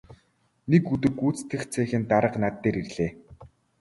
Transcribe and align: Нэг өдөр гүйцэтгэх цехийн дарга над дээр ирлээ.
Нэг 0.71 0.83
өдөр 0.93 1.11
гүйцэтгэх 1.19 1.63
цехийн 1.73 2.03
дарга 2.11 2.37
над 2.43 2.55
дээр 2.61 2.75
ирлээ. 2.81 3.11